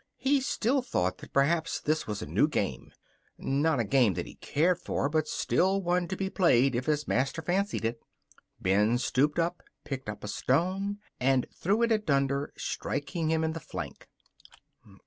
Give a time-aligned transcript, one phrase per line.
[0.17, 2.91] He still thought that perhaps this was a new game.
[3.37, 7.07] Not a game that he cared for, but still one to be played if his
[7.07, 8.01] master fancied it.
[8.59, 9.39] Ben stooped,
[9.83, 14.07] picked up a stone, and threw it at Dunder, striking him in the flank.